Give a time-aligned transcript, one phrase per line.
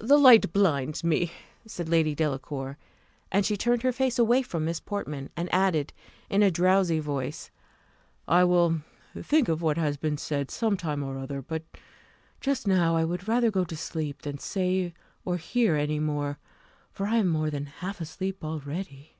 [0.00, 1.30] "The light blinds me,"
[1.64, 2.76] said Lady Delacour;
[3.30, 5.92] and she turned her face away from Miss Portman, and added,
[6.28, 7.52] in a drowsy voice,
[8.26, 8.80] "I will
[9.16, 11.62] think of what has been said some time or other: but
[12.40, 14.92] just now I would rather go to sleep than say
[15.24, 16.40] or hear any more;
[16.90, 19.18] for I am more than half asleep already."